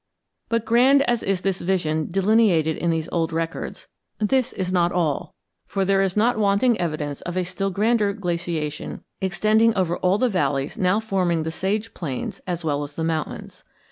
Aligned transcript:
But 0.49 0.65
grand 0.65 1.03
as 1.03 1.21
is 1.21 1.41
this 1.41 1.61
vision 1.61 2.09
delineated 2.09 2.75
in 2.75 2.89
these 2.89 3.07
old 3.11 3.31
records, 3.31 3.87
this 4.17 4.51
is 4.51 4.73
not 4.73 4.91
all; 4.91 5.35
for 5.67 5.85
there 5.85 6.01
is 6.01 6.17
not 6.17 6.39
wanting 6.39 6.75
evidence 6.81 7.21
of 7.21 7.37
a 7.37 7.43
still 7.45 7.69
grander 7.69 8.11
glaciation 8.11 9.03
extending 9.21 9.75
over 9.75 9.97
all 9.97 10.17
the 10.17 10.27
valleys 10.27 10.75
now 10.75 10.99
forming 10.99 11.43
the 11.43 11.51
sage 11.51 11.93
plains 11.93 12.41
as 12.47 12.65
well 12.65 12.81
as 12.81 12.95
the 12.95 13.03
mountains. 13.03 13.63